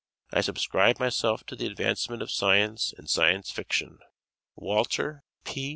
[0.33, 3.99] I subscribe myself to the advancement of science and Science Fiction.
[4.55, 5.69] Walter P.